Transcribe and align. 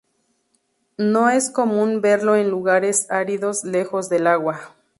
No 0.97 1.29
es 1.29 1.51
común 1.51 2.01
verlo 2.01 2.35
en 2.35 2.49
lugares 2.49 3.05
áridos 3.11 3.63
lejos 3.63 4.09
del 4.09 4.25
agua. 4.25 4.73